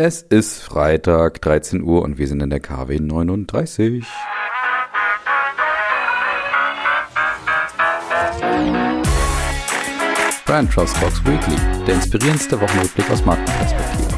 [0.00, 4.04] Es ist Freitag, 13 Uhr und wir sind in der KW 39.
[10.46, 14.17] Brand Trust Talks Weekly, der inspirierendste Wochenrückblick aus Markenperspektive.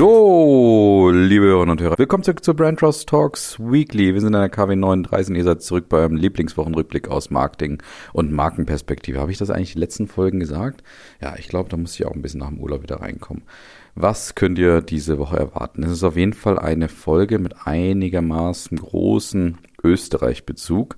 [0.00, 4.14] So, liebe Hörerinnen und Hörer, willkommen zurück zu Brand Trust Talks Weekly.
[4.14, 7.82] Wir sind in der KW 39 und ihr seid zurück beim Lieblingswochenrückblick aus Marketing
[8.14, 9.20] und Markenperspektive.
[9.20, 10.82] Habe ich das eigentlich die letzten Folgen gesagt?
[11.20, 13.42] Ja, ich glaube, da muss ich auch ein bisschen nach dem Urlaub wieder reinkommen.
[13.94, 15.82] Was könnt ihr diese Woche erwarten?
[15.82, 20.96] Es ist auf jeden Fall eine Folge mit einigermaßen großen Österreich-Bezug.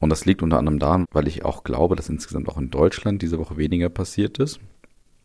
[0.00, 3.22] Und das liegt unter anderem daran, weil ich auch glaube, dass insgesamt auch in Deutschland
[3.22, 4.58] diese Woche weniger passiert ist.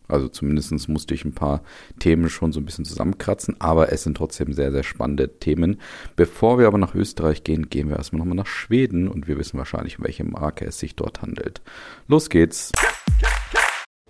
[0.08, 1.62] Also zumindest musste ich ein paar
[2.00, 5.80] Themen schon so ein bisschen zusammenkratzen, aber es sind trotzdem sehr, sehr spannende Themen.
[6.16, 9.58] Bevor wir aber nach Österreich gehen, gehen wir erstmal nochmal nach Schweden und wir wissen
[9.58, 11.62] wahrscheinlich, um welche Marke es sich dort handelt.
[12.08, 12.72] Los geht's!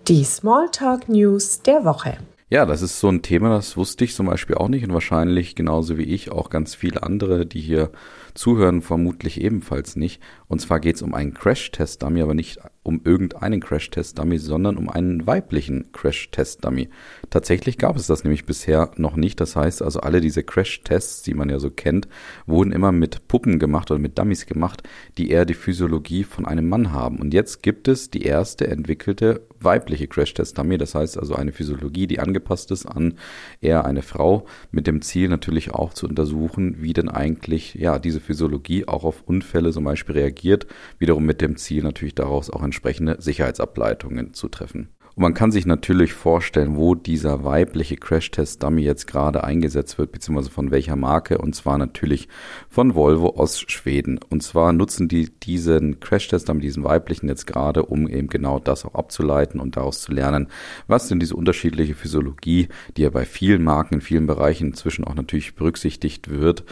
[0.06, 2.18] Die Smalltalk News der Woche.
[2.50, 5.54] Ja, das ist so ein Thema, das wusste ich zum Beispiel auch nicht und wahrscheinlich
[5.54, 7.90] genauso wie ich auch ganz viele andere, die hier
[8.38, 10.22] zuhören, vermutlich ebenfalls nicht.
[10.46, 15.26] Und zwar geht es um einen Crash-Test-Dummy, aber nicht um irgendeinen Crash-Test-Dummy, sondern um einen
[15.26, 16.88] weiblichen Crash-Test-Dummy.
[17.28, 19.40] Tatsächlich gab es das nämlich bisher noch nicht.
[19.40, 22.08] Das heißt also, alle diese Crash-Tests, die man ja so kennt,
[22.46, 24.84] wurden immer mit Puppen gemacht oder mit Dummies gemacht,
[25.18, 27.18] die eher die Physiologie von einem Mann haben.
[27.18, 30.78] Und jetzt gibt es die erste entwickelte weibliche Crash-Test-Dummy.
[30.78, 33.14] Das heißt also eine Physiologie, die angepasst ist an
[33.60, 38.20] eher eine Frau, mit dem Ziel natürlich auch zu untersuchen, wie denn eigentlich ja diese
[38.28, 40.66] Physiologie auch auf Unfälle zum Beispiel reagiert.
[40.98, 44.90] Wiederum mit dem Ziel natürlich daraus auch entsprechende Sicherheitsableitungen zu treffen.
[45.18, 50.48] Und man kann sich natürlich vorstellen, wo dieser weibliche Crash-Test-Dummy jetzt gerade eingesetzt wird, beziehungsweise
[50.48, 52.28] von welcher Marke, und zwar natürlich
[52.68, 54.20] von Volvo aus Schweden.
[54.30, 58.94] Und zwar nutzen die diesen Crash-Test-Dummy, diesen weiblichen jetzt gerade, um eben genau das auch
[58.94, 60.46] abzuleiten und daraus zu lernen,
[60.86, 65.16] was denn diese unterschiedliche Physiologie, die ja bei vielen Marken in vielen Bereichen inzwischen auch
[65.16, 66.62] natürlich berücksichtigt wird,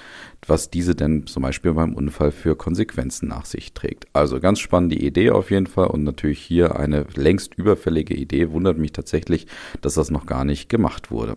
[0.47, 4.07] was diese denn zum Beispiel beim Unfall für Konsequenzen nach sich trägt.
[4.13, 8.51] Also ganz spannende Idee auf jeden Fall und natürlich hier eine längst überfällige Idee.
[8.53, 9.47] Wundert mich tatsächlich,
[9.81, 11.37] dass das noch gar nicht gemacht wurde.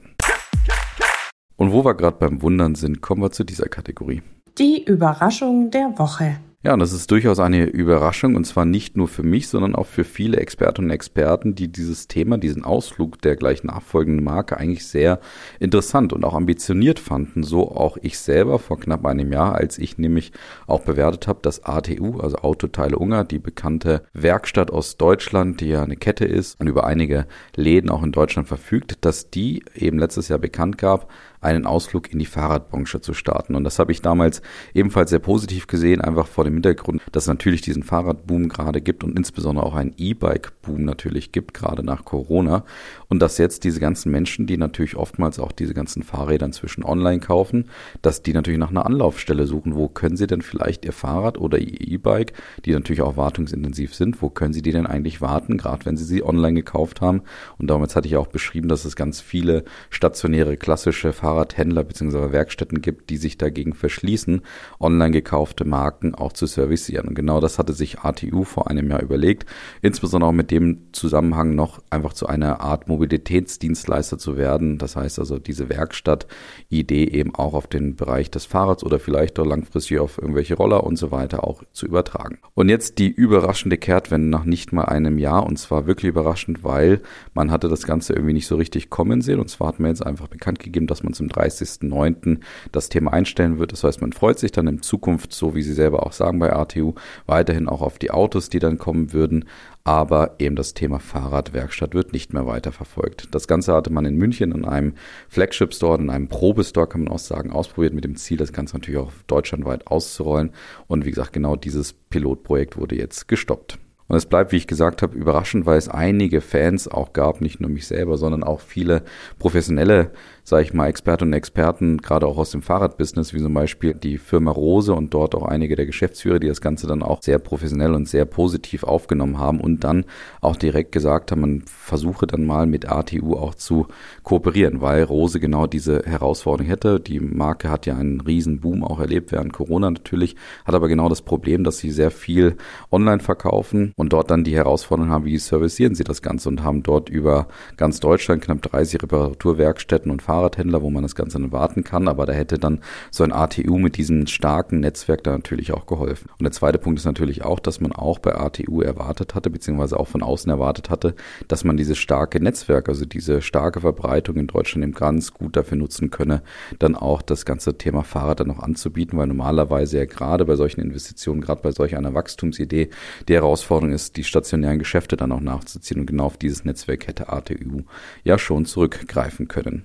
[1.55, 4.21] Und wo wir gerade beim Wundern sind, kommen wir zu dieser Kategorie.
[4.57, 6.37] Die Überraschung der Woche.
[6.61, 9.85] Ja, und das ist durchaus eine Überraschung und zwar nicht nur für mich, sondern auch
[9.85, 14.85] für viele Expertinnen und Experten, die dieses Thema, diesen Ausflug der gleich nachfolgenden Marke eigentlich
[14.85, 15.21] sehr
[15.61, 17.43] interessant und auch ambitioniert fanden.
[17.43, 20.33] So auch ich selber vor knapp einem Jahr, als ich nämlich
[20.67, 25.83] auch bewertet habe, dass ATU, also Autoteile Unger, die bekannte Werkstatt aus Deutschland, die ja
[25.83, 30.27] eine Kette ist und über einige Läden auch in Deutschland verfügt, dass die eben letztes
[30.27, 31.09] Jahr bekannt gab,
[31.41, 33.55] einen Ausflug in die Fahrradbranche zu starten.
[33.55, 34.41] Und das habe ich damals
[34.73, 39.03] ebenfalls sehr positiv gesehen, einfach vor dem Hintergrund, dass es natürlich diesen Fahrradboom gerade gibt
[39.03, 42.65] und insbesondere auch einen E-Bike-Boom natürlich gibt, gerade nach Corona.
[43.07, 47.19] Und dass jetzt diese ganzen Menschen, die natürlich oftmals auch diese ganzen Fahrräder inzwischen online
[47.19, 47.69] kaufen,
[48.01, 49.75] dass die natürlich nach einer Anlaufstelle suchen.
[49.75, 52.33] Wo können sie denn vielleicht ihr Fahrrad oder ihr E-Bike,
[52.65, 56.03] die natürlich auch wartungsintensiv sind, wo können sie die denn eigentlich warten, gerade wenn sie
[56.03, 57.21] sie online gekauft haben?
[57.57, 62.31] Und damals hatte ich auch beschrieben, dass es ganz viele stationäre klassische Fahrräder Fahrradhändler bzw.
[62.31, 64.41] Werkstätten gibt, die sich dagegen verschließen,
[64.79, 67.07] online gekaufte Marken auch zu servicieren.
[67.07, 69.45] Und genau das hatte sich ATU vor einem Jahr überlegt,
[69.83, 74.79] insbesondere auch mit dem Zusammenhang noch einfach zu einer Art Mobilitätsdienstleister zu werden.
[74.79, 79.45] Das heißt also diese Werkstatt-Idee eben auch auf den Bereich des Fahrrads oder vielleicht auch
[79.45, 82.39] langfristig auf irgendwelche Roller und so weiter auch zu übertragen.
[82.55, 87.01] Und jetzt die überraschende Kehrtwende nach nicht mal einem Jahr und zwar wirklich überraschend, weil
[87.35, 90.03] man hatte das Ganze irgendwie nicht so richtig kommen sehen und zwar hat man jetzt
[90.03, 92.39] einfach bekannt gegeben, dass man zum 30.09.
[92.71, 93.73] das Thema einstellen wird.
[93.73, 96.53] Das heißt, man freut sich dann in Zukunft, so wie Sie selber auch sagen bei
[96.53, 96.93] ATU,
[97.25, 99.45] weiterhin auch auf die Autos, die dann kommen würden.
[99.83, 103.27] Aber eben das Thema Fahrradwerkstatt wird nicht mehr weiter verfolgt.
[103.31, 104.93] Das Ganze hatte man in München in einem
[105.27, 108.77] Flagship Store, in einem Probestore, kann man auch sagen, ausprobiert mit dem Ziel, das Ganze
[108.77, 110.51] natürlich auch deutschlandweit auszurollen.
[110.87, 113.77] Und wie gesagt, genau dieses Pilotprojekt wurde jetzt gestoppt.
[114.09, 117.61] Und es bleibt, wie ich gesagt habe, überraschend, weil es einige Fans auch gab, nicht
[117.61, 119.03] nur mich selber, sondern auch viele
[119.37, 120.11] professionelle
[120.49, 124.17] sage ich mal, Expertinnen und Experten, gerade auch aus dem Fahrradbusiness, wie zum Beispiel die
[124.17, 127.93] Firma Rose und dort auch einige der Geschäftsführer, die das Ganze dann auch sehr professionell
[127.93, 130.05] und sehr positiv aufgenommen haben und dann
[130.41, 133.85] auch direkt gesagt haben, man versuche dann mal mit ATU auch zu
[134.23, 136.99] kooperieren, weil Rose genau diese Herausforderung hätte.
[136.99, 140.35] Die Marke hat ja einen riesen Boom auch erlebt während Corona natürlich,
[140.65, 142.57] hat aber genau das Problem, dass sie sehr viel
[142.91, 146.81] online verkaufen und dort dann die Herausforderung haben, wie servicieren sie das Ganze und haben
[146.81, 147.47] dort über
[147.77, 152.07] ganz Deutschland knapp 30 Reparaturwerkstätten und Fahrrad Fahrradhändler, wo man das Ganze dann warten kann,
[152.07, 152.79] aber da hätte dann
[153.11, 156.29] so ein ATU mit diesem starken Netzwerk da natürlich auch geholfen.
[156.39, 159.99] Und der zweite Punkt ist natürlich auch, dass man auch bei ATU erwartet hatte, beziehungsweise
[159.99, 161.15] auch von außen erwartet hatte,
[161.47, 165.77] dass man dieses starke Netzwerk, also diese starke Verbreitung in Deutschland im ganz gut dafür
[165.77, 166.41] nutzen könne,
[166.79, 170.81] dann auch das ganze Thema Fahrrad dann noch anzubieten, weil normalerweise ja gerade bei solchen
[170.81, 172.89] Investitionen, gerade bei solch einer Wachstumsidee,
[173.27, 177.29] die Herausforderung ist, die stationären Geschäfte dann auch nachzuziehen und genau auf dieses Netzwerk hätte
[177.29, 177.83] ATU
[178.23, 179.83] ja schon zurückgreifen können.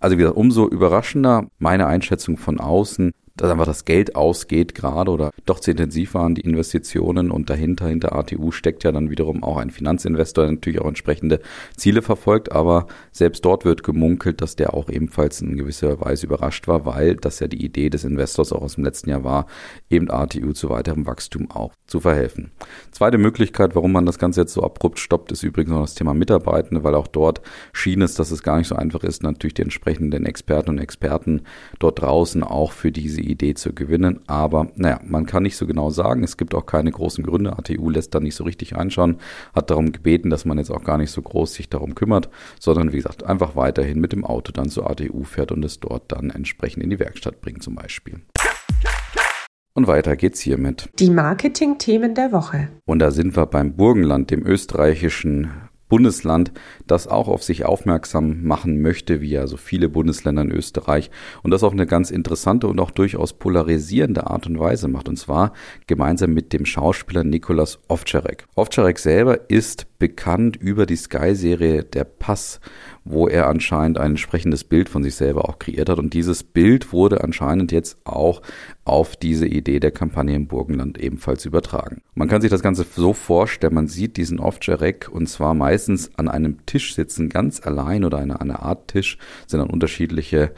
[0.00, 5.10] Also wie gesagt, umso überraschender meine Einschätzung von außen, dass einfach das Geld ausgeht gerade
[5.10, 9.42] oder doch zu intensiv waren die Investitionen und dahinter, hinter ATU steckt ja dann wiederum
[9.42, 11.40] auch ein Finanzinvestor, der natürlich auch entsprechende
[11.76, 16.68] Ziele verfolgt, aber selbst dort wird gemunkelt, dass der auch ebenfalls in gewisser Weise überrascht
[16.68, 19.46] war, weil das ja die Idee des Investors auch aus dem letzten Jahr war,
[19.88, 22.52] eben ATU zu weiterem Wachstum auch zu verhelfen.
[22.90, 26.14] Zweite Möglichkeit, warum man das Ganze jetzt so abrupt stoppt, ist übrigens noch das Thema
[26.14, 27.40] Mitarbeitende, weil auch dort
[27.72, 31.42] schien es, dass es gar nicht so einfach ist, natürlich die entsprechenden Experten und Experten
[31.78, 34.20] dort draußen auch für diese Idee zu gewinnen.
[34.26, 36.22] Aber naja, man kann nicht so genau sagen.
[36.24, 37.56] Es gibt auch keine großen Gründe.
[37.56, 39.18] ATU lässt da nicht so richtig reinschauen,
[39.54, 42.28] hat darum gebeten, dass man jetzt auch gar nicht so groß sich darum kümmert,
[42.60, 46.10] sondern wie gesagt, einfach weiterhin mit dem Auto dann zur ATU fährt und es dort
[46.12, 48.20] dann entsprechend in die Werkstatt bringt zum Beispiel.
[49.74, 50.90] Und weiter geht's hiermit.
[50.98, 52.68] Die Marketing-Themen der Woche.
[52.84, 55.50] Und da sind wir beim Burgenland, dem österreichischen
[55.92, 56.52] Bundesland,
[56.86, 61.10] das auch auf sich aufmerksam machen möchte, wie ja so viele Bundesländer in Österreich
[61.42, 65.10] und das auf eine ganz interessante und auch durchaus polarisierende Art und Weise macht.
[65.10, 65.52] Und zwar
[65.86, 68.46] gemeinsam mit dem Schauspieler Nikolas Ovtcharek.
[68.54, 72.60] Ovtcharek selber ist bekannt über die Sky-Serie Der Pass,
[73.04, 75.98] wo er anscheinend ein entsprechendes Bild von sich selber auch kreiert hat.
[75.98, 78.42] Und dieses Bild wurde anscheinend jetzt auch
[78.84, 82.02] auf diese Idee der Kampagne im Burgenland ebenfalls übertragen.
[82.14, 86.28] Man kann sich das Ganze so vorstellen, man sieht diesen Ovtcharek und zwar meistens an
[86.28, 90.52] einem Tisch sitzen, ganz allein oder eine, eine Art Tisch, sind dann unterschiedliche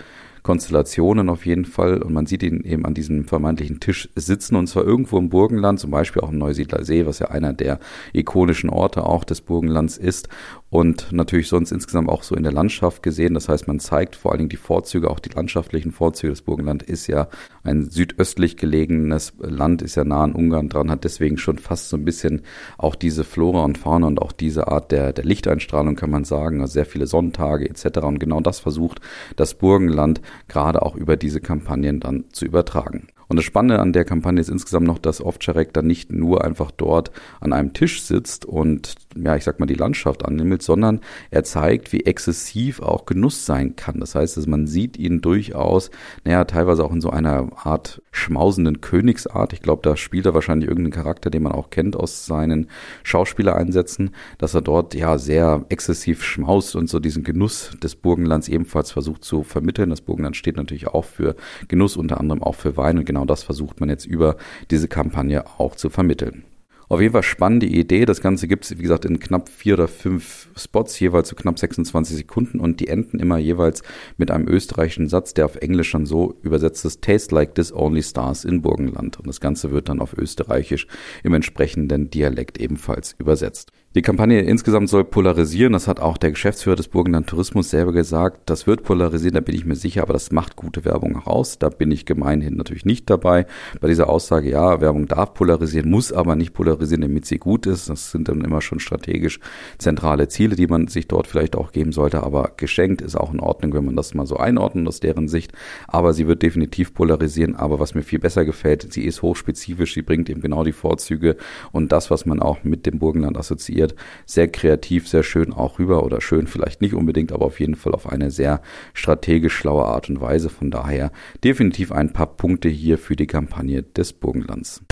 [0.44, 2.02] Konstellationen auf jeden Fall.
[2.02, 5.80] Und man sieht ihn eben an diesem vermeintlichen Tisch sitzen und zwar irgendwo im Burgenland,
[5.80, 7.80] zum Beispiel auch im Neusiedler See, was ja einer der
[8.12, 10.28] ikonischen Orte auch des Burgenlands ist.
[10.74, 13.34] Und natürlich sonst insgesamt auch so in der Landschaft gesehen.
[13.34, 16.32] Das heißt, man zeigt vor allen Dingen die Vorzüge, auch die landschaftlichen Vorzüge.
[16.32, 17.28] Das Burgenland ist ja
[17.62, 21.96] ein südöstlich gelegenes Land, ist ja nah an Ungarn dran, hat deswegen schon fast so
[21.96, 22.42] ein bisschen
[22.76, 26.60] auch diese Flora und Fauna und auch diese Art der, der Lichteinstrahlung, kann man sagen.
[26.60, 27.98] Also sehr viele Sonntage etc.
[27.98, 29.00] Und genau das versucht
[29.36, 33.06] das Burgenland gerade auch über diese Kampagnen dann zu übertragen.
[33.34, 36.70] Und das Spannende an der Kampagne ist insgesamt noch, dass Ovtcharek dann nicht nur einfach
[36.70, 37.10] dort
[37.40, 41.00] an einem Tisch sitzt und, ja, ich sag mal, die Landschaft annimmt, sondern
[41.32, 43.98] er zeigt, wie exzessiv auch Genuss sein kann.
[43.98, 45.90] Das heißt, dass man sieht ihn durchaus,
[46.22, 49.52] naja, teilweise auch in so einer Art schmausenden Königsart.
[49.52, 52.68] Ich glaube, da spielt er wahrscheinlich irgendeinen Charakter, den man auch kennt aus seinen
[53.02, 58.92] Schauspielereinsätzen, dass er dort, ja, sehr exzessiv schmaust und so diesen Genuss des Burgenlands ebenfalls
[58.92, 59.90] versucht zu vermitteln.
[59.90, 61.34] Das Burgenland steht natürlich auch für
[61.66, 64.36] Genuss, unter anderem auch für Wein und genau das versucht man jetzt über
[64.70, 66.44] diese Kampagne auch zu vermitteln.
[66.88, 68.04] Auf jeden Fall spannende Idee.
[68.04, 71.40] Das Ganze gibt es, wie gesagt, in knapp vier oder fünf Spots, jeweils zu so
[71.40, 73.82] knapp 26 Sekunden und die enden immer jeweils
[74.16, 78.02] mit einem österreichischen Satz, der auf Englisch dann so übersetzt ist, Taste like this only
[78.02, 79.18] stars in Burgenland.
[79.18, 80.86] Und das Ganze wird dann auf österreichisch
[81.22, 83.72] im entsprechenden Dialekt ebenfalls übersetzt.
[83.96, 85.72] Die Kampagne insgesamt soll polarisieren.
[85.72, 88.40] Das hat auch der Geschäftsführer des Burgenland Tourismus selber gesagt.
[88.46, 91.60] Das wird polarisieren, da bin ich mir sicher, aber das macht gute Werbung auch aus.
[91.60, 93.46] Da bin ich gemeinhin natürlich nicht dabei.
[93.80, 97.88] Bei dieser Aussage, ja, Werbung darf polarisieren, muss aber nicht polarisieren, damit sie gut ist.
[97.88, 99.40] Das sind dann immer schon strategisch
[99.78, 102.22] zentrale Ziele, die man sich dort vielleicht auch geben sollte.
[102.22, 105.52] Aber geschenkt ist auch in Ordnung, wenn man das mal so einordnet aus deren Sicht.
[105.88, 107.56] Aber sie wird definitiv polarisieren.
[107.56, 109.94] Aber was mir viel besser gefällt, sie ist hochspezifisch.
[109.94, 111.36] Sie bringt eben genau die Vorzüge
[111.72, 113.94] und das, was man auch mit dem Burgenland assoziiert.
[114.26, 117.94] Sehr kreativ, sehr schön auch rüber oder schön vielleicht nicht unbedingt, aber auf jeden Fall
[117.94, 118.60] auf eine sehr
[118.92, 120.50] strategisch schlaue Art und Weise.
[120.50, 121.12] Von daher
[121.42, 124.82] definitiv ein paar Punkte hier für die Kampagne des Burgenlands.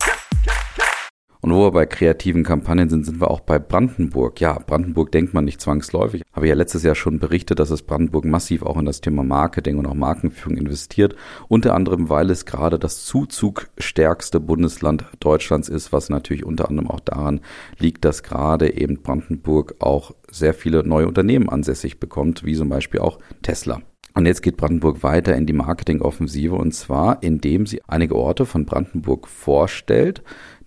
[1.45, 4.41] Und wo wir bei kreativen Kampagnen sind, sind wir auch bei Brandenburg.
[4.41, 6.23] Ja, Brandenburg denkt man nicht zwangsläufig.
[6.33, 9.77] Habe ja letztes Jahr schon berichtet, dass es Brandenburg massiv auch in das Thema Marketing
[9.77, 11.17] und auch Markenführung investiert.
[11.49, 17.01] Unter anderem, weil es gerade das zuzugstärkste Bundesland Deutschlands ist, was natürlich unter anderem auch
[17.01, 17.41] daran
[17.77, 23.01] liegt, dass gerade eben Brandenburg auch sehr viele neue Unternehmen ansässig bekommt, wie zum Beispiel
[23.01, 23.83] auch Tesla.
[24.15, 28.67] Und jetzt geht Brandenburg weiter in die Marketingoffensive und zwar, indem sie einige Orte von
[28.67, 30.23] Brandenburg vorstellt,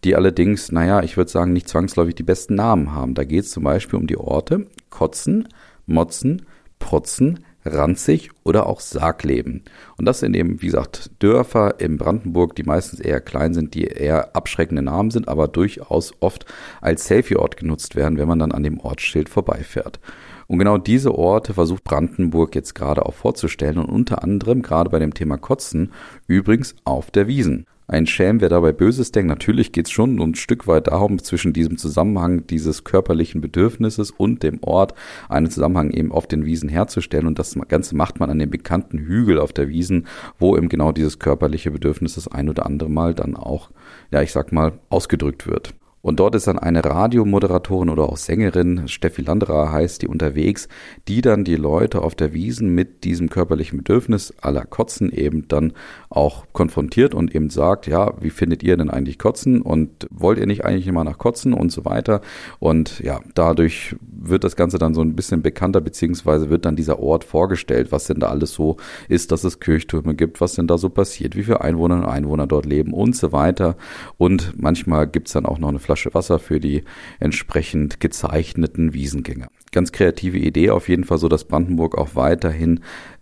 [0.05, 3.15] die allerdings, naja, ich würde sagen, nicht zwangsläufig die besten Namen haben.
[3.15, 5.47] Da geht es zum Beispiel um die Orte Kotzen,
[5.87, 6.43] Motzen,
[6.79, 9.63] Protzen, Ranzig oder auch Sargleben.
[9.97, 13.85] Und das sind eben, wie gesagt, Dörfer in Brandenburg, die meistens eher klein sind, die
[13.85, 16.45] eher abschreckende Namen sind, aber durchaus oft
[16.81, 19.99] als Selfie-Ort genutzt werden, wenn man dann an dem Ortsschild vorbeifährt.
[20.47, 24.99] Und genau diese Orte versucht Brandenburg jetzt gerade auch vorzustellen und unter anderem gerade bei
[24.99, 25.91] dem Thema Kotzen
[26.27, 27.65] übrigens auf der Wiesen.
[27.87, 31.77] Ein Schelm, wer dabei Böses denkt, natürlich geht's schon ein Stück weit darum, zwischen diesem
[31.77, 34.95] Zusammenhang dieses körperlichen Bedürfnisses und dem Ort
[35.29, 37.27] einen Zusammenhang eben auf den Wiesen herzustellen.
[37.27, 40.07] Und das Ganze macht man an dem bekannten Hügel auf der Wiesen,
[40.39, 43.69] wo eben genau dieses körperliche Bedürfnis das ein oder andere Mal dann auch,
[44.09, 45.75] ja, ich sag mal, ausgedrückt wird.
[46.05, 50.67] Und dort ist dann eine Radiomoderatorin oder auch Sängerin, Steffi Landerer heißt die unterwegs,
[51.07, 55.73] die dann die Leute auf der Wiesen mit diesem körperlichen Bedürfnis aller Kotzen eben dann
[56.09, 60.45] auch konfrontiert und eben sagt, ja, wie findet ihr denn eigentlich Kotzen und wollt ihr
[60.45, 62.21] nicht eigentlich immer nach Kotzen und so weiter.
[62.59, 66.99] Und ja, dadurch wird das Ganze dann so ein bisschen bekannter, beziehungsweise wird dann dieser
[66.99, 68.77] Ort vorgestellt, was denn da alles so
[69.09, 72.45] ist, dass es Kirchtürme gibt, was denn da so passiert, wie viele Einwohnerinnen und Einwohner
[72.45, 73.75] dort leben und so weiter.
[74.17, 76.83] Und manchmal gibt's dann auch noch eine Flasche Flasche Wasser für die
[77.21, 79.47] entsprechend gezeichneten Wiesengänger.
[79.71, 82.81] Ganz kreative Idee auf jeden Fall so, dass Brandenburg auch weiterhin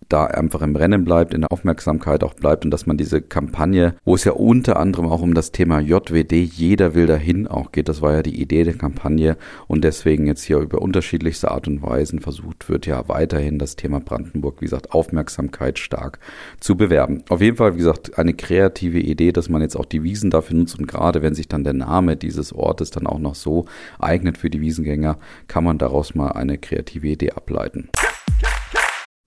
[0.09, 3.95] da einfach im Rennen bleibt, in der Aufmerksamkeit auch bleibt und dass man diese Kampagne,
[4.05, 7.89] wo es ja unter anderem auch um das Thema JWD, jeder will dahin auch geht,
[7.89, 11.81] das war ja die Idee der Kampagne und deswegen jetzt hier über unterschiedlichste Art und
[11.81, 16.19] Weisen versucht wird, ja weiterhin das Thema Brandenburg, wie gesagt, Aufmerksamkeit stark
[16.59, 17.23] zu bewerben.
[17.29, 20.57] Auf jeden Fall, wie gesagt, eine kreative Idee, dass man jetzt auch die Wiesen dafür
[20.57, 23.65] nutzt und gerade wenn sich dann der Name dieses Ortes dann auch noch so
[23.99, 25.17] eignet für die Wiesengänger,
[25.47, 27.89] kann man daraus mal eine kreative Idee ableiten.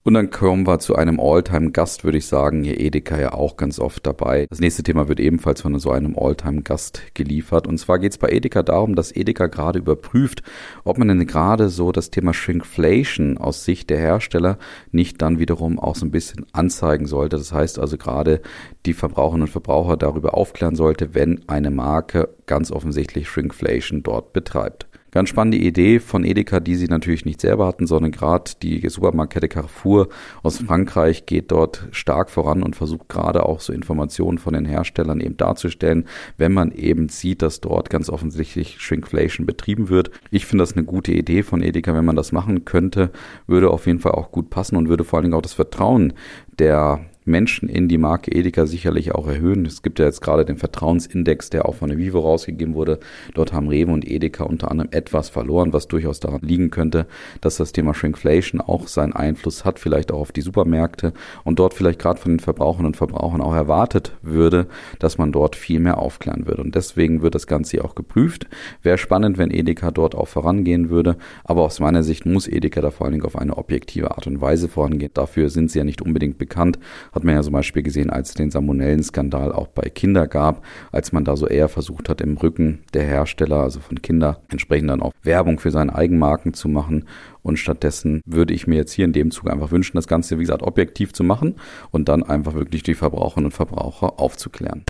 [0.06, 2.62] Und dann kommen wir zu einem Alltime-Gast, würde ich sagen.
[2.62, 4.46] Hier Edeka ja auch ganz oft dabei.
[4.48, 7.66] Das nächste Thema wird ebenfalls von so einem Alltime-Gast geliefert.
[7.66, 10.44] Und zwar geht es bei Edeka darum, dass Edeka gerade überprüft,
[10.84, 14.58] ob man denn gerade so das Thema Shrinkflation aus Sicht der Hersteller
[14.92, 17.36] nicht dann wiederum auch so ein bisschen anzeigen sollte.
[17.36, 18.42] Das heißt also gerade
[18.86, 24.86] die Verbraucherinnen und Verbraucher darüber aufklären sollte, wenn eine Marke ganz offensichtlich Shrinkflation dort betreibt.
[25.16, 29.48] Ganz spannende Idee von Edeka, die sie natürlich nicht selber hatten, sondern gerade die Supermarktkette
[29.48, 30.10] Carrefour
[30.42, 35.22] aus Frankreich geht dort stark voran und versucht gerade auch so Informationen von den Herstellern
[35.22, 36.04] eben darzustellen,
[36.36, 40.10] wenn man eben sieht, dass dort ganz offensichtlich Shrinkflation betrieben wird.
[40.30, 43.10] Ich finde das eine gute Idee von Edeka, wenn man das machen könnte,
[43.46, 46.12] würde auf jeden Fall auch gut passen und würde vor allen Dingen auch das Vertrauen
[46.58, 49.66] der Menschen in die Marke Edeka sicherlich auch erhöhen.
[49.66, 53.00] Es gibt ja jetzt gerade den Vertrauensindex, der auch von der Vivo rausgegeben wurde.
[53.34, 57.06] Dort haben Rewe und Edeka unter anderem etwas verloren, was durchaus daran liegen könnte,
[57.40, 61.12] dass das Thema Shrinkflation auch seinen Einfluss hat, vielleicht auch auf die Supermärkte
[61.44, 64.66] und dort vielleicht gerade von den Verbrauchern und Verbrauchern auch erwartet würde,
[64.98, 66.62] dass man dort viel mehr aufklären würde.
[66.62, 68.46] Und deswegen wird das Ganze auch geprüft.
[68.82, 71.16] Wäre spannend, wenn Edeka dort auch vorangehen würde.
[71.44, 74.40] Aber aus meiner Sicht muss Edeka da vor allen Dingen auf eine objektive Art und
[74.40, 75.10] Weise vorangehen.
[75.12, 76.78] Dafür sind sie ja nicht unbedingt bekannt.
[77.16, 81.12] Hat man ja zum Beispiel gesehen, als es den Salmonellen-Skandal auch bei Kinder gab, als
[81.12, 85.00] man da so eher versucht hat, im Rücken der Hersteller, also von Kinder, entsprechend dann
[85.00, 87.06] auch Werbung für seine Eigenmarken zu machen.
[87.42, 90.42] Und stattdessen würde ich mir jetzt hier in dem Zug einfach wünschen, das Ganze, wie
[90.42, 91.54] gesagt, objektiv zu machen
[91.90, 94.84] und dann einfach wirklich die Verbraucherinnen und Verbraucher aufzuklären.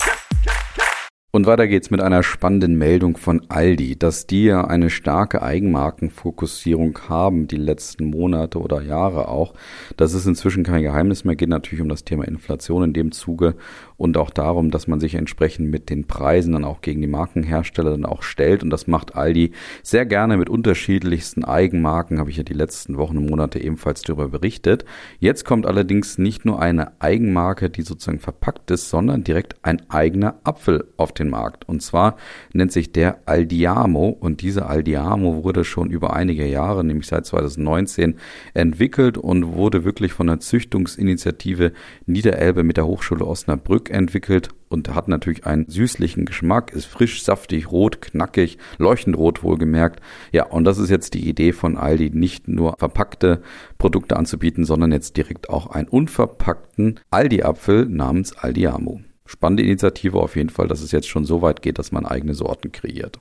[1.36, 6.98] Und weiter geht's mit einer spannenden Meldung von Aldi, dass die ja eine starke Eigenmarkenfokussierung
[7.10, 9.52] haben, die letzten Monate oder Jahre auch.
[9.98, 13.54] Das ist inzwischen kein Geheimnis mehr, geht natürlich um das Thema Inflation in dem Zuge
[13.96, 17.92] und auch darum, dass man sich entsprechend mit den Preisen dann auch gegen die Markenhersteller
[17.92, 18.62] dann auch stellt.
[18.62, 23.18] Und das macht Aldi sehr gerne mit unterschiedlichsten Eigenmarken, habe ich ja die letzten Wochen
[23.18, 24.84] und Monate ebenfalls darüber berichtet.
[25.18, 30.40] Jetzt kommt allerdings nicht nur eine Eigenmarke, die sozusagen verpackt ist, sondern direkt ein eigener
[30.44, 31.68] Apfel auf den Markt.
[31.68, 32.16] Und zwar
[32.52, 38.16] nennt sich der Aldiamo und dieser Aldiamo wurde schon über einige Jahre, nämlich seit 2019,
[38.52, 41.72] entwickelt und wurde wirklich von der Züchtungsinitiative
[42.06, 47.70] Niederelbe mit der Hochschule Osnabrück entwickelt und hat natürlich einen süßlichen Geschmack, ist frisch, saftig,
[47.70, 50.00] rot, knackig, leuchtend rot wohlgemerkt.
[50.32, 53.42] Ja, und das ist jetzt die Idee von Aldi, nicht nur verpackte
[53.78, 59.00] Produkte anzubieten, sondern jetzt direkt auch einen unverpackten Aldi-Apfel namens Aldiamo.
[59.24, 62.34] Spannende Initiative auf jeden Fall, dass es jetzt schon so weit geht, dass man eigene
[62.34, 63.18] Sorten kreiert.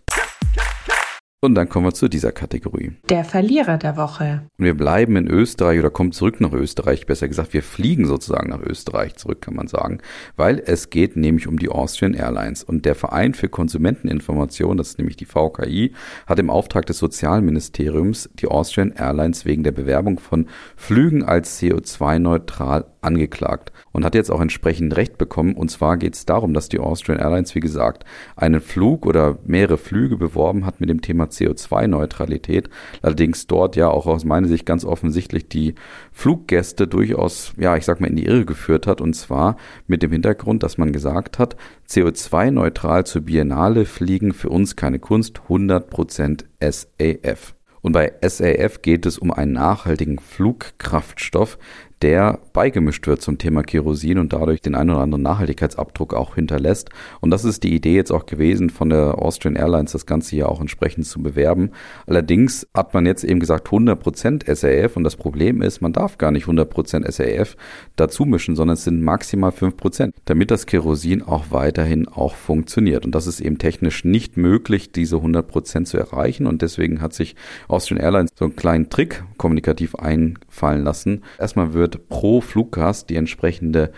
[1.46, 2.94] Und dann kommen wir zu dieser Kategorie.
[3.08, 4.42] Der Verlierer der Woche.
[4.58, 7.06] Und wir bleiben in Österreich oder kommen zurück nach Österreich.
[7.06, 10.00] Besser gesagt, wir fliegen sozusagen nach Österreich zurück, kann man sagen.
[10.36, 12.64] Weil es geht nämlich um die Austrian Airlines.
[12.64, 15.94] Und der Verein für Konsumenteninformation, das ist nämlich die VKI,
[16.26, 22.86] hat im Auftrag des Sozialministeriums die Austrian Airlines wegen der Bewerbung von Flügen als CO2-neutral
[23.02, 25.54] angeklagt und hat jetzt auch entsprechend Recht bekommen.
[25.54, 28.04] Und zwar geht es darum, dass die Austrian Airlines, wie gesagt,
[28.36, 32.70] einen Flug oder mehrere Flüge beworben hat mit dem Thema CO2-Neutralität.
[33.02, 35.76] Allerdings dort ja auch aus meiner Sicht ganz offensichtlich die
[36.12, 39.02] Fluggäste durchaus, ja, ich sag mal, in die Irre geführt hat.
[39.02, 41.56] Und zwar mit dem Hintergrund, dass man gesagt hat,
[41.90, 47.56] CO2-neutral zur Biennale fliegen für uns keine Kunst, 100% SAF.
[47.86, 51.60] Und bei SAF geht es um einen nachhaltigen Flugkraftstoff,
[52.02, 56.90] der beigemischt wird zum Thema Kerosin und dadurch den einen oder anderen Nachhaltigkeitsabdruck auch hinterlässt.
[57.22, 60.50] Und das ist die Idee jetzt auch gewesen von der Austrian Airlines, das Ganze hier
[60.50, 61.72] auch entsprechend zu bewerben.
[62.06, 66.32] Allerdings hat man jetzt eben gesagt 100% SAF und das Problem ist, man darf gar
[66.32, 67.56] nicht 100% SAF
[67.96, 73.06] dazu mischen, sondern es sind maximal 5%, damit das Kerosin auch weiterhin auch funktioniert.
[73.06, 77.36] Und das ist eben technisch nicht möglich, diese 100% zu erreichen und deswegen hat sich
[77.68, 81.24] Austrian Airlines so einen kleinen Trick kommunikativ einfallen lassen.
[81.40, 83.92] Erstmal wird pro Fluggast die entsprechende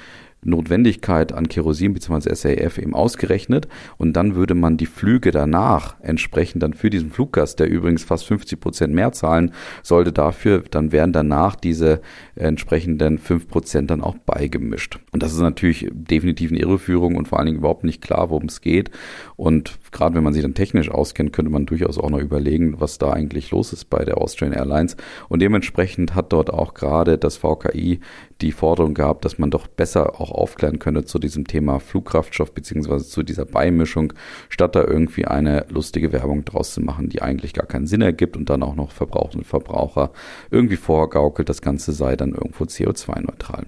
[0.43, 2.33] Notwendigkeit an Kerosin bzw.
[2.33, 3.67] SAF eben ausgerechnet
[3.97, 8.25] und dann würde man die Flüge danach entsprechend dann für diesen Fluggast, der übrigens fast
[8.27, 9.51] 50 Prozent mehr zahlen
[9.83, 12.01] sollte dafür, dann wären danach diese
[12.35, 14.99] entsprechenden 5 Prozent dann auch beigemischt.
[15.11, 18.45] Und das ist natürlich definitiv eine Irreführung und vor allen Dingen überhaupt nicht klar, worum
[18.45, 18.91] es geht.
[19.35, 22.99] Und gerade wenn man sich dann technisch auskennt, könnte man durchaus auch noch überlegen, was
[22.99, 24.95] da eigentlich los ist bei der Austrian Airlines.
[25.27, 27.99] Und dementsprechend hat dort auch gerade das VKI
[28.41, 33.07] die Forderung gehabt, dass man doch besser auch aufklären könnte zu diesem Thema Flugkraftstoff beziehungsweise
[33.07, 34.13] zu dieser Beimischung,
[34.49, 38.37] statt da irgendwie eine lustige Werbung draus zu machen, die eigentlich gar keinen Sinn ergibt
[38.37, 40.11] und dann auch noch Verbraucherinnen und Verbraucher
[40.51, 43.65] irgendwie vorgaukelt, das Ganze sei dann irgendwo CO2-neutral.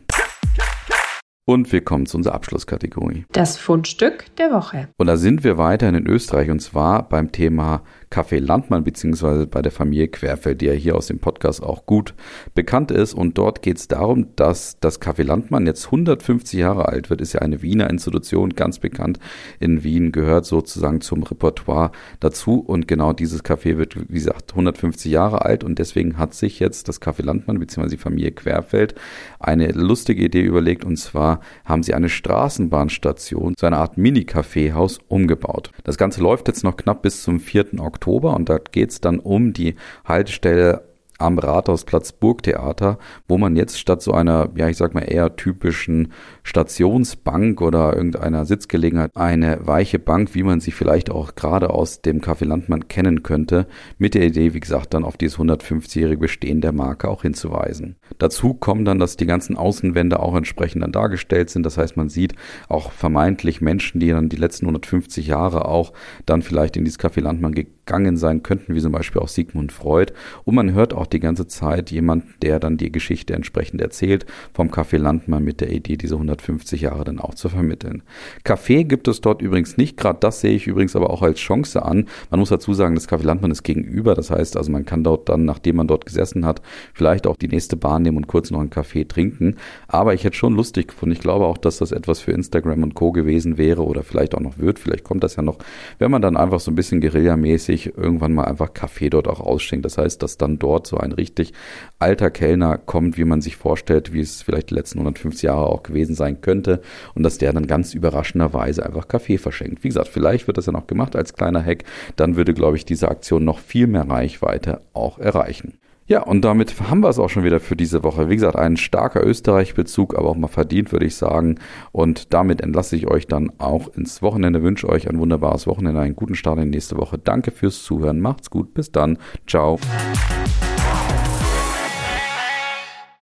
[1.49, 3.25] Und wir kommen zu unserer Abschlusskategorie.
[3.31, 4.89] Das Fundstück der Woche.
[4.97, 9.61] Und da sind wir weiterhin in Österreich und zwar beim Thema Café Landmann beziehungsweise bei
[9.61, 12.15] der Familie Querfeld, die ja hier aus dem Podcast auch gut
[12.55, 13.13] bekannt ist.
[13.13, 17.21] Und dort geht es darum, dass das Café Landmann jetzt 150 Jahre alt wird.
[17.21, 19.19] Ist ja eine Wiener Institution, ganz bekannt
[19.59, 22.59] in Wien, gehört sozusagen zum Repertoire dazu.
[22.59, 25.63] Und genau dieses Café wird, wie gesagt, 150 Jahre alt.
[25.63, 28.95] Und deswegen hat sich jetzt das Café Landmann beziehungsweise die Familie Querfeld
[29.39, 30.83] eine lustige Idee überlegt.
[30.83, 35.69] Und zwar haben sie eine Straßenbahnstation, so eine Art Mini-Kaffeehaus umgebaut.
[35.83, 37.79] Das Ganze läuft jetzt noch knapp bis zum 4.
[37.79, 37.98] Oktober.
[37.99, 39.75] Oktober und da geht es dann um die
[40.05, 40.85] Haltestelle
[41.17, 46.13] am Rathausplatz Burgtheater, wo man jetzt statt so einer, ja, ich sag mal eher typischen
[46.43, 52.21] Stationsbank oder irgendeiner Sitzgelegenheit eine weiche Bank, wie man sie vielleicht auch gerade aus dem
[52.21, 56.71] Café Landmann kennen könnte, mit der Idee, wie gesagt, dann auf dieses 150-jährige Bestehen der
[56.71, 57.97] Marke auch hinzuweisen.
[58.17, 61.65] Dazu kommen dann, dass die ganzen Außenwände auch entsprechend dann dargestellt sind.
[61.65, 62.35] Das heißt, man sieht
[62.67, 65.93] auch vermeintlich Menschen, die dann die letzten 150 Jahre auch
[66.25, 70.13] dann vielleicht in dieses Café Landmann gegangen sein könnten, wie zum Beispiel auch Sigmund Freud.
[70.45, 74.69] Und man hört auch die ganze Zeit jemand, der dann die Geschichte entsprechend erzählt, vom
[74.69, 78.03] Café Landmann mit der Idee, diese 150 Jahre dann auch zu vermitteln.
[78.43, 81.83] Kaffee gibt es dort übrigens nicht, gerade das sehe ich übrigens aber auch als Chance
[81.83, 82.07] an.
[82.29, 85.29] Man muss dazu sagen, das Café Landmann ist gegenüber, das heißt also man kann dort
[85.29, 86.61] dann, nachdem man dort gesessen hat,
[86.93, 89.55] vielleicht auch die nächste Bahn nehmen und kurz noch einen Kaffee trinken.
[89.87, 92.95] Aber ich hätte schon lustig gefunden, ich glaube auch, dass das etwas für Instagram und
[92.95, 93.11] Co.
[93.11, 95.57] gewesen wäre oder vielleicht auch noch wird, vielleicht kommt das ja noch,
[95.97, 99.85] wenn man dann einfach so ein bisschen guerillamäßig irgendwann mal einfach Kaffee dort auch ausschenkt.
[99.85, 101.53] Das heißt, dass dann dort so ein richtig
[101.99, 105.83] alter Kellner kommt, wie man sich vorstellt, wie es vielleicht die letzten 150 Jahre auch
[105.83, 106.81] gewesen sein könnte
[107.15, 109.83] und dass der dann ganz überraschenderweise einfach Kaffee verschenkt.
[109.83, 111.83] Wie gesagt, vielleicht wird das ja noch gemacht als kleiner Hack,
[112.15, 115.79] dann würde, glaube ich, diese Aktion noch viel mehr Reichweite auch erreichen.
[116.09, 118.29] Ja, und damit haben wir es auch schon wieder für diese Woche.
[118.29, 121.59] Wie gesagt, ein starker Österreich-Bezug, aber auch mal verdient, würde ich sagen.
[121.91, 126.15] Und damit entlasse ich euch dann auch ins Wochenende, wünsche euch ein wunderbares Wochenende, einen
[126.15, 127.19] guten Start in die nächste Woche.
[127.19, 129.77] Danke fürs Zuhören, macht's gut, bis dann, ciao.